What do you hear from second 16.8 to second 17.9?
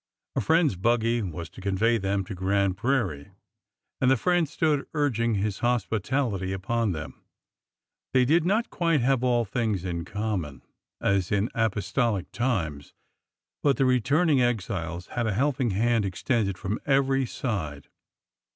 every side.